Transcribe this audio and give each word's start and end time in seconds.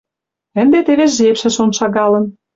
Ӹнде 0.61 0.79
тевеш 0.87 1.11
жепшӹ 1.17 1.49
шон 1.55 1.71
шагалын 1.77 2.25